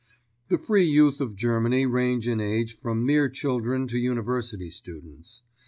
The 0.47 0.57
Free 0.57 0.83
Youth 0.85 1.21
of 1.21 1.35
Germany 1.35 1.85
range 1.85 2.27
in 2.27 2.41
age 2.41 2.75
from 2.75 3.05
mere 3.05 3.29
children 3.29 3.87
to 3.89 3.99
University 3.99 4.71
students. 4.71 5.43